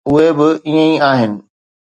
[0.09, 1.31] اهي به ائين ئي آهن.